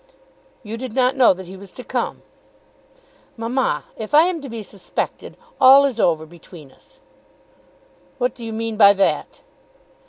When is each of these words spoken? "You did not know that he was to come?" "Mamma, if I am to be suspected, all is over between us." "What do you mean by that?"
"You 0.63 0.77
did 0.77 0.93
not 0.93 1.15
know 1.15 1.31
that 1.31 1.45
he 1.45 1.55
was 1.55 1.71
to 1.73 1.83
come?" 1.83 2.23
"Mamma, 3.37 3.83
if 3.95 4.15
I 4.15 4.23
am 4.23 4.41
to 4.41 4.49
be 4.49 4.63
suspected, 4.63 5.37
all 5.59 5.85
is 5.85 5.99
over 5.99 6.25
between 6.25 6.71
us." 6.71 6.99
"What 8.17 8.33
do 8.33 8.43
you 8.43 8.51
mean 8.51 8.77
by 8.77 8.93
that?" 8.93 9.41